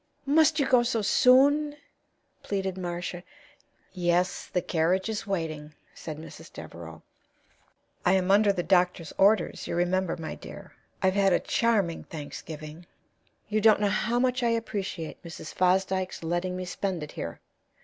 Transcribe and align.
"Must 0.25 0.59
you 0.59 0.65
go 0.65 0.81
so 0.81 1.03
soon?" 1.03 1.75
pleaded 2.41 2.75
Marcia. 2.75 3.21
"Yes, 3.93 4.47
the 4.51 4.59
carriage 4.59 5.09
is 5.09 5.27
waiting," 5.27 5.75
said 5.93 6.17
Mrs. 6.17 6.51
Devereaux. 6.51 7.03
"I 8.03 8.13
am 8.13 8.31
under 8.31 8.51
the 8.51 8.63
doctor's 8.63 9.13
orders, 9.19 9.67
you 9.67 9.75
remember, 9.75 10.17
my 10.17 10.33
dear. 10.33 10.73
I've 11.03 11.13
had 11.13 11.33
a 11.33 11.39
charming 11.39 12.03
Thanksgiving; 12.05 12.87
you 13.47 13.61
don't 13.61 13.79
know 13.79 13.89
how 13.89 14.17
much 14.17 14.41
I 14.41 14.49
appreciate 14.49 15.21
Mrs. 15.21 15.53
Fosdyke's 15.53 16.23
letting 16.23 16.57
me 16.57 16.65
spend 16.65 17.03
it 17.03 17.11
here. 17.11 17.39